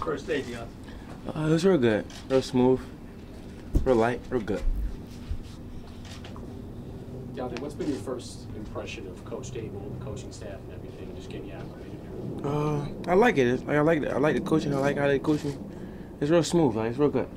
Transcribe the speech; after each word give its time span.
How's 0.00 0.06
your 0.06 0.16
first 0.16 0.26
day, 0.26 0.40
Dion? 0.40 0.66
Uh, 1.28 1.46
it 1.46 1.50
was 1.50 1.64
real 1.66 1.76
good, 1.76 2.06
real 2.30 2.40
smooth, 2.40 2.80
real 3.84 3.96
light, 3.96 4.18
real 4.30 4.40
good. 4.40 4.62
Deonte, 7.34 7.58
what's 7.60 7.74
been 7.74 7.88
your 7.88 7.98
first 7.98 8.46
impression 8.56 9.06
of 9.08 9.22
Coach 9.26 9.50
Daboll, 9.50 9.98
the 9.98 10.02
coaching 10.02 10.32
staff, 10.32 10.54
and 10.54 10.72
everything, 10.72 11.14
just 11.16 11.28
getting 11.28 11.48
you 11.48 11.52
acclimated 11.52 11.98
here? 12.40 12.46
Uh, 12.50 13.10
I 13.10 13.14
like 13.14 13.36
it. 13.36 13.46
It's, 13.46 13.62
like, 13.62 13.76
I 13.76 13.80
like 13.82 14.02
it. 14.02 14.08
I 14.08 14.16
like 14.16 14.36
the 14.36 14.40
coaching. 14.40 14.74
I 14.74 14.78
like 14.78 14.96
how 14.96 15.06
they 15.06 15.18
coach 15.18 15.44
me. 15.44 15.54
It's 16.18 16.30
real 16.30 16.42
smooth. 16.42 16.76
Like 16.76 16.90
it's 16.90 16.98
real 16.98 17.10
good. 17.10 17.28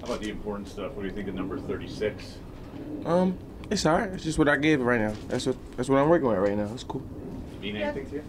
How 0.00 0.08
about 0.08 0.20
the 0.20 0.28
important 0.28 0.68
stuff? 0.68 0.92
What 0.92 1.02
do 1.02 1.08
you 1.08 1.14
think 1.14 1.28
of 1.28 1.34
number 1.34 1.58
36? 1.58 2.36
Um, 3.06 3.38
it's 3.70 3.86
alright. 3.86 4.10
It's 4.10 4.24
just 4.24 4.38
what 4.38 4.48
I 4.48 4.56
gave 4.56 4.82
right 4.82 5.00
now. 5.00 5.14
That's 5.28 5.46
what 5.46 5.56
that's 5.76 5.88
what 5.88 5.98
I'm 5.98 6.10
working 6.10 6.28
with 6.28 6.36
right 6.38 6.56
now. 6.56 6.68
It's 6.74 6.84
cool. 6.84 7.02
Mean 7.62 7.76
anything 7.76 8.10
to 8.10 8.16
you? 8.16 8.24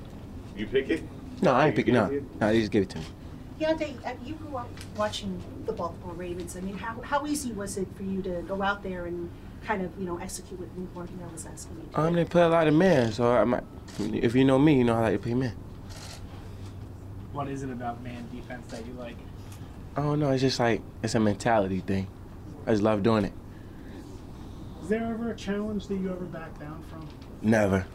You 0.55 0.67
pick 0.67 0.89
it? 0.89 1.03
No, 1.43 1.53
I 1.53 1.67
ain't 1.67 1.77
You 1.77 1.83
picking. 1.83 1.93
give 1.93 2.03
No, 2.03 2.05
it 2.05 2.09
to 2.09 2.15
you? 2.15 2.29
no, 2.41 2.47
they 2.47 2.59
just 2.59 2.71
give 2.71 2.83
it 2.83 2.89
to 2.91 2.99
me. 2.99 3.05
Deonte, 3.59 4.05
uh, 4.05 4.13
you 4.25 4.33
grew 4.35 4.57
up 4.57 4.69
watching 4.97 5.41
the 5.65 5.71
Baltimore 5.73 6.13
Ravens. 6.15 6.55
I 6.57 6.61
mean, 6.61 6.77
how, 6.77 6.99
how 7.01 7.25
easy 7.27 7.51
was 7.51 7.77
it 7.77 7.87
for 7.95 8.03
you 8.03 8.21
to 8.23 8.41
go 8.47 8.61
out 8.61 8.83
there 8.83 9.05
and 9.05 9.29
kind 9.65 9.81
of, 9.81 9.91
you 9.99 10.05
know, 10.05 10.17
execute 10.17 10.59
what 10.59 10.69
Lou 10.77 10.87
Martinez 10.95 11.31
was 11.31 11.45
asking 11.45 11.77
you 11.77 11.89
to 11.93 11.99
Um, 11.99 12.09
do? 12.09 12.15
they 12.15 12.25
play 12.25 12.41
a 12.41 12.49
lot 12.49 12.67
of 12.67 12.73
men, 12.73 13.11
so 13.11 13.31
I 13.31 13.43
might. 13.43 13.63
If 13.99 14.33
you 14.35 14.43
know 14.43 14.57
me, 14.57 14.77
you 14.77 14.83
know 14.83 14.95
I 14.95 15.01
like 15.01 15.13
to 15.13 15.19
play 15.19 15.33
men. 15.33 15.53
What 17.31 17.47
is 17.47 17.63
it 17.63 17.69
about 17.69 18.03
man 18.03 18.27
defense 18.33 18.69
that 18.71 18.85
you 18.85 18.93
like? 18.93 19.17
I 19.95 20.01
don't 20.01 20.19
know. 20.19 20.31
It's 20.31 20.41
just 20.41 20.59
like 20.59 20.81
it's 21.03 21.15
a 21.15 21.19
mentality 21.19 21.79
thing. 21.81 22.07
I 22.65 22.71
just 22.71 22.83
love 22.83 23.03
doing 23.03 23.25
it. 23.25 23.33
Is 24.81 24.89
there 24.89 25.03
ever 25.05 25.31
a 25.31 25.35
challenge 25.35 25.87
that 25.87 25.95
you 25.95 26.09
ever 26.11 26.25
back 26.25 26.57
down 26.59 26.83
from? 26.89 27.07
Never. 27.41 27.85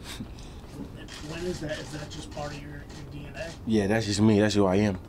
When 1.29 1.45
is 1.45 1.59
that? 1.61 1.77
Is 1.79 1.91
that 1.91 2.09
just 2.09 2.31
part 2.31 2.53
of 2.53 2.61
your, 2.61 2.71
your 2.71 3.23
DNA? 3.23 3.51
Yeah, 3.65 3.87
that's 3.87 4.05
just 4.05 4.21
me. 4.21 4.39
That's 4.39 4.55
who 4.55 4.65
I 4.65 4.75
am. 4.75 4.99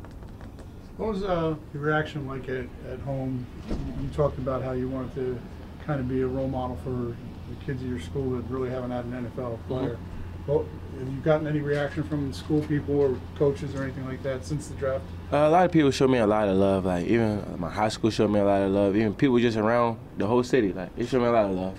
What 0.97 1.11
was 1.11 1.23
uh, 1.23 1.55
your 1.73 1.83
reaction 1.83 2.27
like 2.27 2.49
at, 2.49 2.67
at 2.91 3.01
home? 3.01 3.47
You, 3.69 3.77
you 4.03 4.09
talked 4.11 4.39
about 4.39 4.63
how 4.63 4.73
you 4.73 4.89
wanted 4.89 5.15
to 5.15 5.41
kind 5.87 6.01
of 6.01 6.09
be 6.09 6.21
a 6.21 6.27
role 6.27 6.49
model 6.49 6.77
for 6.85 6.91
the 6.91 7.65
kids 7.65 7.83
at 7.83 7.89
your 7.89 8.01
school 8.01 8.31
that 8.37 8.43
really 8.51 8.71
haven't 8.71 8.91
had 8.91 9.05
an 9.07 9.33
NFL 9.37 9.59
player. 9.67 9.99
Well, 10.47 10.67
have 10.99 11.09
you 11.09 11.21
gotten 11.21 11.47
any 11.47 11.61
reaction 11.61 12.03
from 12.03 12.33
school 12.33 12.63
people 12.63 12.99
or 12.99 13.19
coaches 13.37 13.75
or 13.75 13.83
anything 13.83 14.07
like 14.07 14.23
that 14.23 14.45
since 14.45 14.69
the 14.69 14.75
draft? 14.75 15.05
Uh, 15.33 15.37
a 15.37 15.51
lot 15.51 15.65
of 15.65 15.73
people 15.73 15.91
showed 15.91 16.11
me 16.11 16.19
a 16.19 16.27
lot 16.27 16.49
of 16.49 16.57
love. 16.57 16.85
Like 16.85 17.07
even 17.07 17.59
my 17.59 17.71
high 17.71 17.89
school 17.89 18.11
showed 18.11 18.31
me 18.31 18.41
a 18.41 18.45
lot 18.45 18.63
of 18.63 18.71
love. 18.71 18.97
Even 18.97 19.15
people 19.15 19.39
just 19.39 19.57
around 19.57 19.99
the 20.19 20.27
whole 20.27 20.43
city, 20.43 20.73
like 20.73 20.95
they 20.97 21.07
showed 21.07 21.21
me 21.21 21.29
a 21.29 21.33
lot 21.33 21.47
of 21.47 21.53
love. 21.53 21.79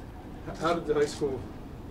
How 0.60 0.74
did 0.74 0.88
the 0.88 0.94
high 0.94 1.06
school 1.06 1.40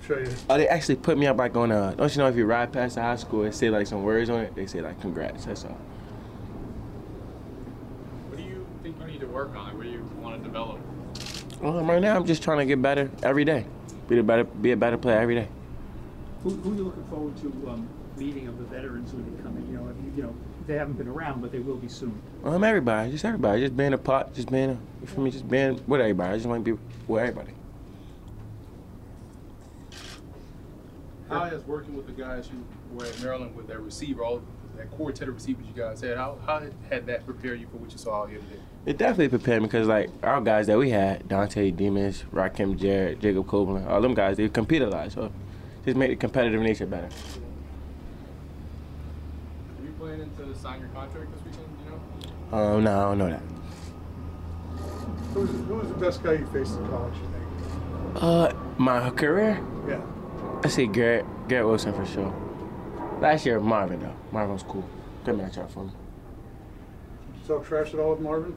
show 0.07 0.19
you? 0.19 0.29
Oh, 0.49 0.57
they 0.57 0.69
actually 0.69 0.97
put 0.97 1.19
me 1.19 1.27
up 1.27 1.39
like 1.39 1.57
on 1.57 1.71
a. 1.73 1.95
Don't 1.97 2.15
you 2.15 2.19
know 2.19 2.29
if 2.29 2.37
you 2.37 2.47
ride 2.47 2.73
past 2.73 2.95
the 2.97 3.03
high 3.03 3.17
school, 3.17 3.45
it 3.45 3.55
say 3.55 3.71
like 3.71 3.87
some 3.87 4.03
words 4.03 4.31
on 4.31 4.41
it. 4.41 4.55
They 4.55 4.67
say 4.67 4.81
like 4.81 5.01
congrats. 5.01 5.45
That's 5.45 5.65
all. 5.65 5.79
What 8.29 8.39
do 8.39 8.43
you 8.43 8.67
think 8.83 8.97
you 9.01 9.07
need 9.07 9.21
to 9.21 9.27
work 9.27 9.55
on? 9.55 9.77
What 9.77 9.85
do 9.85 9.91
you 9.91 10.03
want 10.21 10.39
to 10.39 10.43
develop? 10.43 10.79
Um, 11.63 11.89
right 11.89 12.01
now 12.01 12.17
I'm 12.17 12.25
just 12.25 12.43
trying 12.43 12.59
to 12.59 12.65
get 12.65 12.81
better 12.81 13.11
every 13.23 13.45
day. 13.45 13.67
Be 14.09 14.19
a 14.19 14.23
better, 14.23 14.45
be 14.45 14.73
a 14.73 14.77
better 14.77 14.97
player 14.97 15.19
every 15.19 15.35
day. 15.35 15.49
Who, 16.43 16.51
who 16.51 16.73
are 16.73 16.75
you 16.75 16.85
looking 16.85 17.05
forward 17.05 17.37
to 17.43 17.47
um, 17.69 17.89
meeting 18.17 18.49
of 18.49 18.59
the 18.59 18.65
veterans 18.65 19.11
who 19.13 19.19
come 19.43 19.57
in? 19.59 19.71
You 19.71 19.79
know, 19.79 19.89
if 19.89 19.97
you, 20.05 20.13
you 20.17 20.23
know, 20.23 20.35
they 20.67 20.75
haven't 20.75 20.95
been 20.95 21.09
around, 21.09 21.43
but 21.43 21.53
they 21.53 21.59
will 21.59 21.77
be 21.77 21.89
soon. 21.89 22.21
Um, 22.45 22.65
everybody, 22.65 23.11
just 23.11 23.25
everybody, 23.25 23.61
just 23.61 23.77
being 23.77 23.93
a 23.93 23.99
part, 23.99 24.35
just 24.35 24.51
being, 24.51 24.71
a, 24.71 24.79
you 25.01 25.07
feel 25.07 25.23
me, 25.23 25.31
just 25.31 25.49
being 25.49 25.81
with 25.87 26.01
everybody. 26.01 26.33
I 26.33 26.37
just 26.37 26.47
want 26.47 26.65
to 26.65 26.77
be 26.77 26.83
with 27.07 27.23
everybody. 27.23 27.53
How 31.31 31.45
has 31.45 31.65
working 31.65 31.97
with 31.97 32.07
the 32.07 32.13
guys 32.13 32.49
who 32.49 32.59
were 32.97 33.05
at 33.05 33.23
Maryland 33.23 33.55
with 33.55 33.69
that 33.69 33.79
receiver, 33.81 34.25
all 34.25 34.43
that 34.77 34.91
quartet 34.91 35.29
of 35.29 35.35
receivers 35.35 35.65
you 35.65 35.81
guys 35.81 36.01
had, 36.01 36.17
how, 36.17 36.39
how 36.45 36.61
had 36.89 37.07
that 37.07 37.25
prepared 37.25 37.61
you 37.61 37.69
for 37.69 37.77
what 37.77 37.93
you 37.93 37.99
saw 37.99 38.23
out 38.23 38.31
here 38.31 38.41
today? 38.41 38.61
It 38.87 38.99
definitely 38.99 39.29
prepared 39.29 39.63
me 39.63 39.69
because 39.69 39.87
like 39.87 40.11
our 40.25 40.41
guys 40.41 40.67
that 40.67 40.77
we 40.77 40.91
had, 40.91 41.29
Dontay 41.29 41.77
Demus, 41.77 42.25
Rakim 42.33 42.77
Jarrett, 42.77 43.21
Jacob 43.21 43.47
Copeland, 43.47 43.87
all 43.87 44.01
them 44.01 44.15
guys, 44.15 44.39
they 44.39 44.49
compete 44.49 44.83
a 44.83 44.89
lot. 44.89 45.13
So 45.13 45.31
just 45.85 45.97
make 45.97 46.11
the 46.11 46.17
competitive 46.17 46.61
nature 46.63 46.87
better. 46.87 47.07
Are 47.07 47.11
you 49.85 49.93
planning 50.01 50.31
to 50.37 50.55
sign 50.57 50.81
your 50.81 50.89
contract 50.89 51.33
this 51.33 51.45
weekend, 51.45 51.69
you 51.85 51.91
know? 51.93 52.59
Um, 52.59 52.83
no, 52.83 52.99
I 52.99 53.03
don't 53.03 53.19
know 53.19 53.29
that. 53.29 53.43
Who 55.35 55.41
was, 55.43 55.51
who 55.51 55.75
was 55.77 55.89
the 55.89 55.95
best 55.95 56.25
guy 56.25 56.33
you 56.33 56.47
faced 56.47 56.77
in 56.77 56.89
college, 56.89 57.15
you 57.15 57.23
think? 57.23 57.45
Uh, 58.17 58.53
my 58.79 59.11
career, 59.11 59.65
Yeah. 59.89 60.01
I 60.63 60.69
see 60.69 60.87
Garrett, 60.87 61.25
Garrett 61.49 61.67
Wilson 61.67 61.95
for 61.95 62.05
sure. 62.05 62.35
Last 63.21 63.47
year, 63.47 63.61
Marvin 63.61 64.01
though. 64.01 64.15
Marvin 64.33 64.55
was 64.55 64.63
cool. 64.63 64.85
Good 65.25 65.37
matchup 65.37 65.71
for 65.71 65.85
me. 65.85 65.91
Did 65.91 67.43
you 67.43 67.47
talk 67.47 67.67
trash 67.67 67.95
at 67.95 68.01
all 68.01 68.11
with 68.11 68.21
Marvin? 68.21 68.55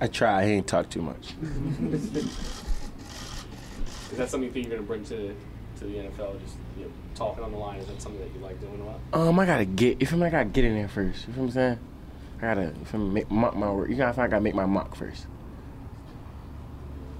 I 0.00 0.08
try. 0.08 0.44
He 0.46 0.52
ain't 0.52 0.66
talk 0.66 0.90
too 0.90 1.02
much. 1.02 1.34
Is 4.14 4.18
that 4.18 4.28
something 4.28 4.48
you 4.48 4.52
think 4.52 4.66
you're 4.66 4.76
going 4.76 4.82
to 4.82 4.86
bring 4.86 5.04
to 5.06 5.34
to 5.80 5.84
the 5.84 5.94
NFL? 5.94 6.40
Just 6.40 6.56
you 6.78 6.84
know, 6.84 6.90
talking 7.14 7.42
on 7.42 7.52
the 7.52 7.58
line. 7.58 7.80
Is 7.80 7.86
that 7.86 8.00
something 8.00 8.20
that 8.20 8.32
you 8.34 8.40
like 8.40 8.60
doing 8.60 8.80
a 8.80 8.84
lot? 8.84 9.00
Um, 9.12 9.38
I 9.38 9.46
gotta 9.46 9.64
get. 9.64 10.00
You 10.00 10.06
feel 10.06 10.18
me? 10.18 10.26
I 10.26 10.30
gotta 10.30 10.44
get 10.44 10.64
in 10.64 10.74
there 10.74 10.88
first. 10.88 11.26
You 11.26 11.34
feel 11.34 11.44
what 11.44 11.48
I'm 11.48 11.52
saying? 11.52 11.78
I 12.38 12.40
gotta. 12.40 12.72
You 12.78 12.84
feel 12.84 13.00
me? 13.00 13.14
Make 13.14 13.30
mock 13.30 13.56
my 13.56 13.70
work. 13.70 13.88
You 13.88 13.96
gotta. 13.96 14.20
I 14.20 14.26
gotta 14.28 14.40
make 14.42 14.54
my 14.54 14.66
mock 14.66 14.94
first. 14.94 15.26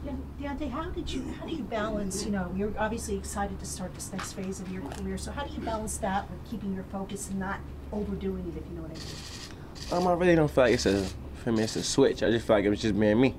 Yeah, 0.05 0.13
Deonte, 0.41 0.71
how 0.71 0.85
did 0.91 1.11
you, 1.11 1.25
how 1.41 1.47
do 1.47 1.55
you 1.55 1.63
balance, 1.63 2.25
you 2.25 2.31
know, 2.31 2.53
you're 2.55 2.73
obviously 2.79 3.17
excited 3.17 3.59
to 3.61 3.67
start 3.67 3.95
this 3.95 4.13
next 4.13 4.33
phase 4.35 4.61
of 4.61 4.71
your 4.71 4.83
career, 4.83 5.17
so 5.17 5.31
how 5.31 5.45
do 5.45 5.55
you 5.55 5.61
balance 5.61 5.97
that 5.99 6.31
with 6.31 6.45
keeping 6.51 6.75
your 6.75 6.85
focus 6.85 7.31
and 7.31 7.39
not 7.39 7.59
overdoing 7.93 8.47
it, 8.55 8.59
if 8.61 8.69
you 8.69 8.77
know 8.77 8.83
what 8.83 8.91
I 8.91 9.99
mean? 9.99 10.03
Um, 10.05 10.09
I 10.09 10.13
really 10.15 10.35
don't 10.37 10.51
feel 10.51 10.65
like 10.65 10.75
it's 10.75 10.87
a. 10.87 11.07
For 11.43 11.53
me, 11.53 11.63
it's 11.65 11.77
a 11.77 11.83
switch. 11.85 12.23
I 12.23 12.31
just 12.31 12.47
feel 12.47 12.57
like 12.57 12.65
it 12.65 12.71
was 12.71 12.81
just 12.81 12.99
being 12.99 13.21
me. 13.21 13.35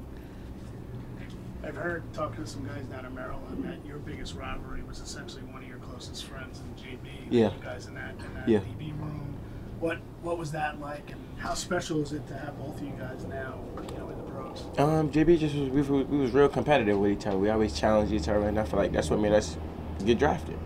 I've 1.63 1.75
heard 1.75 2.03
talking 2.13 2.43
to 2.43 2.49
some 2.49 2.63
guys 2.65 2.85
down 2.85 3.03
in 3.03 3.15
Maryland 3.15 3.63
that 3.63 3.83
your 3.87 3.97
biggest 3.97 4.35
rivalry 4.35 4.83
was 4.83 4.99
essentially 4.99 5.41
one 5.43 5.63
of 5.63 5.67
your 5.67 5.79
closest 5.79 6.25
friends 6.25 6.59
in 6.59 6.83
JB. 6.83 7.07
Yeah. 7.31 7.51
You 7.51 7.63
guys 7.63 7.87
in 7.87 7.95
that 7.95 8.11
in 8.11 8.33
that 8.35 8.47
Yeah. 8.47 8.59
DB 8.59 8.91
room. 8.99 9.35
What 9.79 9.97
what 10.21 10.37
was 10.37 10.51
that 10.51 10.79
like, 10.79 11.09
and 11.11 11.19
how 11.45 11.53
special 11.53 12.01
is 12.01 12.11
it 12.11 12.25
to 12.27 12.33
have 12.33 12.57
both 12.57 12.75
of 12.75 12.83
you 12.83 12.93
guys 12.97 13.23
now, 13.25 13.59
you 13.91 13.97
know, 13.97 14.09
in 14.09 14.17
the 14.17 14.23
pros? 14.31 14.65
Um, 14.79 15.11
JB 15.11 15.37
just 15.37 15.53
was 15.55 15.69
we, 15.69 15.81
was- 15.81 16.07
we 16.07 16.17
was 16.17 16.31
real 16.31 16.49
competitive 16.49 16.97
with 16.97 17.11
each 17.11 17.27
other. 17.27 17.37
We 17.37 17.49
always 17.51 17.77
challenged 17.79 18.11
each 18.11 18.27
other, 18.27 18.47
and 18.47 18.59
I 18.59 18.63
feel 18.65 18.79
like 18.79 18.91
that's 18.91 19.11
what 19.11 19.19
made 19.19 19.31
us 19.33 19.55
get 20.03 20.17
drafted. 20.17 20.57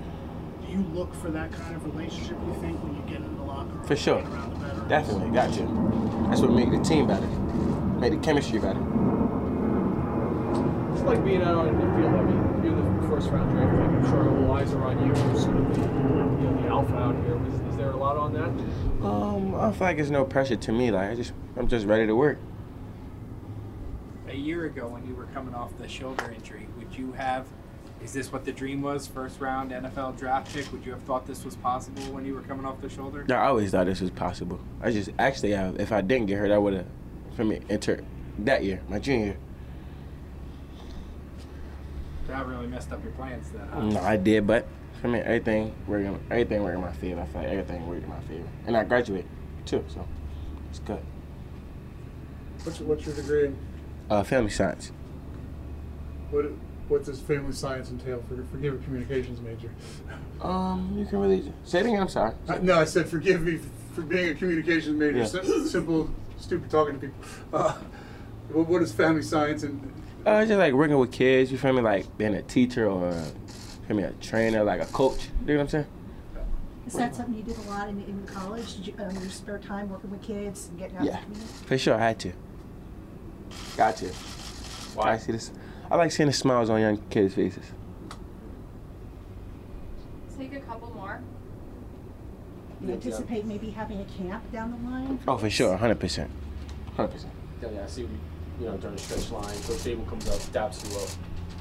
Do 0.66 0.72
you 0.72 0.84
look 0.94 1.14
for 1.16 1.32
that 1.32 1.52
kind 1.52 1.76
of 1.76 1.84
relationship? 1.86 2.38
You 2.48 2.54
think 2.62 2.82
when 2.82 2.96
you 2.96 3.02
get 3.08 3.18
in 3.18 3.36
the 3.38 3.44
locker 3.44 3.70
room, 3.74 3.84
For 3.86 3.96
sure. 3.98 4.22
the? 4.22 4.86
Definitely, 4.88 5.32
got 5.32 5.52
to. 5.56 5.64
That's 6.30 6.40
what 6.42 6.52
made 6.54 6.72
the 6.72 6.80
team 6.82 7.08
better. 7.08 7.28
Made 8.00 8.14
the 8.14 8.18
chemistry 8.18 8.60
better. 8.60 8.80
It's 10.94 11.02
like 11.02 11.24
being 11.26 11.42
out 11.42 11.56
on 11.58 11.74
the 11.76 11.82
field. 11.82 12.14
I 12.16 12.24
mean, 12.24 12.36
you're 12.36 12.44
the 12.44 12.49
first 13.10 13.30
round 13.30 13.52
draft 13.52 13.72
pick. 13.72 13.88
I'm 13.88 14.06
sure 14.06 14.30
all 14.30 14.52
eyes 14.54 14.74
are 14.74 14.84
on 14.84 15.00
you. 15.00 15.08
You're 15.08 15.40
sort 15.40 15.58
of 15.58 15.76
the, 15.76 15.82
you 15.82 15.88
know, 15.88 16.62
the 16.62 16.68
alpha 16.68 16.96
out 16.96 17.16
here. 17.24 17.40
Is, 17.48 17.72
is 17.72 17.78
there 17.78 17.92
a 17.92 17.98
lot 17.98 18.18
on 18.18 18.34
that? 18.34 18.50
Um, 19.06 19.56
I 19.56 19.72
feel 19.72 19.88
like 19.88 19.98
there's 19.98 20.12
no 20.12 20.26
pressure 20.26 20.56
to 20.56 20.72
me. 20.72 20.92
Like 20.92 21.12
I 21.12 21.16
just, 21.16 21.34
I'm 21.58 21.68
just 21.68 21.86
ready 21.86 22.06
to 22.08 22.16
work. 22.16 22.38
A 24.28 24.36
year 24.36 24.66
ago, 24.66 24.88
when 24.88 25.06
you 25.08 25.16
were 25.16 25.26
coming 25.28 25.56
off 25.56 25.76
the 25.78 25.88
shoulder 25.88 26.32
injury, 26.32 26.68
would 26.78 26.96
you 26.96 27.12
have 27.14 27.48
is 28.04 28.14
this 28.14 28.32
what 28.32 28.46
the 28.46 28.54
dream 28.54 28.82
was? 28.82 29.08
First 29.08 29.42
round 29.42 29.72
NFL 29.72 30.18
draft 30.18 30.54
pick. 30.54 30.72
Would 30.72 30.86
you 30.86 30.94
have 30.94 31.04
thought 31.04 31.28
this 31.28 31.44
was 31.44 31.56
possible 31.58 32.02
when 32.14 32.26
you 32.26 32.34
were 32.34 32.42
coming 32.42 32.66
off 32.66 32.80
the 32.80 32.90
shoulder? 32.90 33.26
Yeah, 33.28 33.42
I 33.42 33.48
always 33.48 33.72
thought 33.72 33.88
this 33.88 34.00
was 34.00 34.12
possible. 34.12 34.60
I 34.82 34.92
just 34.92 35.10
actually, 35.20 35.56
I, 35.56 35.70
if 35.72 35.92
I 35.92 36.02
didn't 36.02 36.28
get 36.28 36.38
hurt, 36.38 36.52
I 36.52 36.58
would 36.58 36.74
have, 36.74 36.86
for 37.36 37.44
me, 37.44 37.60
entered 37.70 38.06
that 38.40 38.64
year, 38.64 38.82
my 38.88 39.00
junior 39.00 39.26
year. 39.26 39.38
That 42.30 42.46
really 42.48 42.68
messed 42.68 42.92
up 42.92 43.04
your 43.04 43.12
plans 43.14 43.50
then. 43.50 43.68
Huh? 43.74 43.82
No, 43.82 44.00
I 44.02 44.16
did, 44.16 44.46
but 44.46 44.68
for 45.02 45.08
me, 45.08 45.18
everything 45.20 45.74
working, 45.88 46.20
everything 46.30 46.62
working 46.64 46.80
in 46.80 46.86
my 46.86 46.94
favor. 46.94 47.22
I 47.22 47.26
feel 47.26 47.42
like 47.42 47.50
everything 47.52 47.88
worked 47.88 48.04
in 48.04 48.10
my 48.10 48.20
favor, 48.22 48.48
and 48.68 48.78
I 48.78 48.84
graduated 48.84 49.26
too, 49.66 49.84
so 49.88 50.08
it's 50.70 50.78
good. 50.80 51.00
What's 52.64 52.80
your, 52.80 52.90
what's 52.90 53.06
your 53.06 53.16
degree 53.16 53.46
in? 53.48 53.58
Uh, 54.12 54.24
family 54.24 54.52
science. 54.52 54.92
What 56.30 56.46
what 56.88 57.04
does 57.04 57.20
family 57.20 57.54
science 57.54 57.90
entail? 57.90 58.24
For, 58.30 58.44
forgive 58.52 58.76
a 58.76 58.78
communications 58.84 59.42
major. 59.42 59.72
Um, 60.42 60.96
you 60.98 61.06
can 61.06 61.20
really 61.20 61.52
say 61.66 61.82
it 61.82 61.88
again. 61.88 62.00
I'm 62.00 62.08
sorry. 62.08 62.34
Uh, 62.48 62.60
no, 62.62 62.80
I 62.80 62.86
said 62.86 63.10
forgive 63.10 63.42
me 63.42 63.60
for 63.94 64.04
being 64.04 64.30
a 64.30 64.34
communications 64.36 64.98
major. 64.98 65.18
Yeah. 65.18 65.26
Sim- 65.26 65.68
simple, 65.68 66.10
stupid 66.38 66.70
talking 66.72 66.94
to 66.94 67.00
people. 67.08 67.22
Uh, 67.52 67.74
what, 68.54 68.68
what 68.70 68.82
is 68.82 68.94
family 68.94 69.22
science 69.24 69.64
and? 69.64 69.92
Uh, 70.26 70.46
just 70.46 70.58
like 70.60 70.74
working 70.74 70.98
with 70.98 71.12
kids. 71.12 71.52
You 71.52 71.58
feel 71.58 71.74
me? 71.74 71.82
Like 71.82 72.18
being 72.18 72.36
a 72.36 72.42
teacher 72.42 72.88
or, 72.90 73.12
feel 73.88 73.98
me, 73.98 74.04
a 74.04 74.12
trainer, 74.14 74.64
like 74.64 74.82
a 74.82 74.86
coach. 74.88 75.30
You 75.42 75.48
know 75.48 75.54
what 75.56 75.62
I'm 75.62 75.68
saying? 75.70 75.86
Is 76.88 76.94
that 76.94 77.16
something 77.16 77.36
you 77.36 77.44
did 77.44 77.58
a 77.58 77.70
lot 77.70 77.88
in, 77.90 78.02
in 78.04 78.26
college? 78.26 78.76
Did 78.78 78.88
you, 78.88 78.94
um, 79.00 79.16
your 79.16 79.30
spare 79.30 79.60
time, 79.60 79.90
working 79.90 80.10
with 80.10 80.22
kids 80.24 80.68
and 80.70 80.80
getting 80.80 80.98
out 80.98 81.04
Yeah, 81.06 81.18
in 81.18 81.20
the 81.20 81.26
community? 81.26 81.66
for 81.66 81.78
sure. 81.78 81.96
I 81.96 82.00
had 82.00 82.20
to. 82.20 82.34
Got 83.78 83.98
to. 83.98 84.08
Why? 84.96 85.14
I 85.14 85.18
see 85.18 85.32
this. 85.32 85.52
I 85.92 85.96
like 85.96 86.12
seeing 86.12 86.28
the 86.28 86.34
smiles 86.34 86.70
on 86.70 86.82
young 86.82 86.98
kids' 87.10 87.36
faces. 87.36 87.66
Take 90.38 90.54
a 90.54 90.60
couple 90.62 90.94
more. 90.94 91.22
You 92.82 92.94
anticipate 92.94 93.46
maybe 93.46 93.70
having 93.72 94.00
a 94.00 94.06
camp 94.06 94.50
down 94.52 94.72
the 94.72 94.90
line? 94.90 95.20
Oh, 95.28 95.38
for 95.38 95.50
sure, 95.50 95.76
hundred 95.76 96.00
percent, 96.00 96.32
hundred 96.96 97.10
percent. 97.12 97.34
Yeah, 97.62 97.70
yeah, 97.74 97.84
I 97.84 97.88
see. 97.88 98.08
You 98.60 98.66
know, 98.66 98.78
during 98.78 98.96
the 98.96 99.02
stretch 99.02 99.32
line, 99.32 99.56
Coach 99.64 99.80
Daboll 99.80 100.08
comes 100.08 100.28
up, 100.28 100.40
daps 100.52 100.90
you 100.90 100.98
up. 101.00 101.10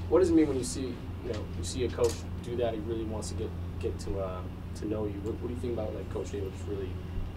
What 0.09 0.19
does 0.19 0.31
it 0.31 0.35
mean 0.35 0.49
when 0.49 0.59
you 0.59 0.65
see, 0.65 0.95
you 1.25 1.33
know, 1.33 1.45
you 1.56 1.65
see 1.65 1.85
a 1.85 1.89
coach 1.89 2.12
do 2.43 2.56
that? 2.56 2.75
He 2.75 2.81
really 2.81 3.05
wants 3.05 3.29
to 3.29 3.35
get 3.35 3.50
get 3.79 3.97
to 4.00 4.21
uh, 4.21 4.41
to 4.77 4.89
know 4.89 5.05
you. 5.05 5.21
What, 5.23 5.35
what 5.41 5.49
do 5.49 5.55
you 5.55 5.61
think 5.61 5.75
about 5.75 5.95
like 5.95 6.12
Coach 6.12 6.33
Daboll 6.33 6.50
just 6.53 6.67
really 6.67 6.91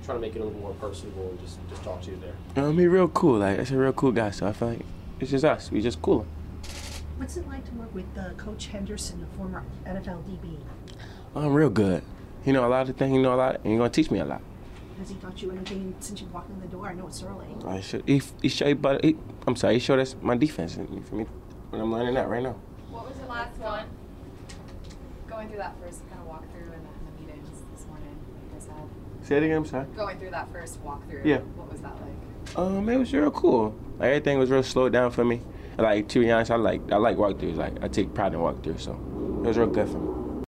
trying 0.04 0.18
to 0.18 0.22
make 0.22 0.36
it 0.36 0.42
a 0.42 0.44
little 0.44 0.60
more 0.60 0.74
personable 0.74 1.30
and 1.30 1.40
just 1.40 1.60
just 1.70 1.84
talk 1.84 2.02
to 2.04 2.12
you 2.12 2.20
there? 2.22 2.64
Um, 2.64 2.78
he 2.78 2.88
real 2.88 3.08
cool. 3.10 3.40
Like 3.40 3.58
that's 3.58 3.72
a 3.72 3.78
real 3.78 3.94
cool 3.94 4.12
guy. 4.12 4.32
So 4.32 4.48
I 4.48 4.54
feel 4.54 4.70
like 4.70 4.86
it's 5.20 5.32
just 5.32 5.46
us. 5.46 5.70
We 5.70 5.82
just 5.82 6.02
cool. 6.02 6.26
What's 7.18 7.38
it 7.38 7.48
like 7.48 7.66
to 7.66 7.72
work 7.74 7.94
with 7.94 8.06
uh, 8.18 8.32
Coach 8.34 8.68
Henderson, 8.68 9.20
the 9.20 9.28
former 9.38 9.64
NFL 9.86 10.24
DB? 10.24 10.58
I'm 11.36 11.54
real 11.54 11.70
good. 11.70 12.04
You 12.46 12.54
know 12.54 12.66
a 12.66 12.70
lot 12.70 12.90
of 12.90 12.98
things. 12.98 13.14
You 13.14 13.22
know 13.22 13.36
a 13.36 13.38
lot, 13.38 13.56
and 13.64 13.66
you're 13.66 13.78
gonna 13.78 13.92
teach 13.92 14.10
me 14.10 14.20
a 14.20 14.26
lot. 14.26 14.42
Has 15.02 15.10
he 15.10 15.16
taught 15.16 15.42
you 15.42 15.50
anything 15.50 15.96
since 16.00 16.22
you 16.22 16.28
walked 16.28 16.52
in 16.52 16.62
the 16.62 16.68
door? 16.68 16.88
I 16.88 16.94
know 16.94 17.08
it's 17.08 17.24
early. 17.24 17.48
I 17.66 17.82
should. 17.82 18.04
He, 18.06 18.22
he 18.40 18.50
showed, 18.50 18.84
but 18.84 19.04
he, 19.04 19.18
I'm 19.48 19.56
sorry. 19.56 19.74
He 19.74 19.80
showed 19.80 19.98
us 19.98 20.16
my 20.22 20.38
defense. 20.38 20.76
For 20.76 21.16
me, 21.16 21.26
and 21.72 21.82
I'm 21.82 21.92
learning 21.92 22.14
that 22.14 22.30
right 22.30 22.44
now. 22.44 22.56
What 22.92 23.10
was 23.10 23.18
the 23.18 23.26
last 23.26 23.58
one? 23.58 23.88
Going 25.28 25.48
through 25.48 25.58
that 25.58 25.76
first 25.82 26.08
kind 26.08 26.22
of 26.22 26.28
walkthrough 26.28 26.66
in 26.66 26.70
the, 26.70 26.76
in 26.76 27.06
the 27.08 27.20
meetings 27.20 27.50
this 27.74 27.88
morning, 27.88 28.16
you 28.44 28.54
guys 28.54 28.68
had. 28.68 29.28
Say 29.28 29.38
it 29.38 29.44
again. 29.44 29.58
I'm 29.58 29.66
sorry. 29.66 29.88
Going 29.96 30.20
through 30.20 30.30
that 30.30 30.52
first 30.52 30.86
walkthrough. 30.86 31.26
Yeah. 31.26 31.38
What 31.38 31.72
was 31.72 31.82
that 31.82 31.96
like? 31.96 32.58
Um, 32.60 32.88
it 32.88 32.98
was 32.98 33.12
real 33.12 33.32
cool. 33.32 33.76
Like 33.98 34.10
everything 34.10 34.38
was 34.38 34.52
real 34.52 34.62
slowed 34.62 34.94
down 34.94 35.10
for 35.10 35.26
me. 35.26 35.42
And, 35.80 35.82
like 35.82 36.10
to 36.10 36.20
be 36.20 36.30
honest, 36.30 36.52
I 36.52 36.58
like 36.58 36.92
I 36.92 36.98
like 36.98 37.18
walkthroughs. 37.18 37.56
Like 37.56 37.84
I 37.84 37.88
take 37.88 38.14
pride 38.14 38.36
in 38.36 38.40
walkthroughs, 38.40 38.82
so 38.82 38.92
it 38.92 39.48
was 39.48 39.58
real 39.58 39.66
good 39.66 39.90
for 39.90 39.98
me. 39.98 40.21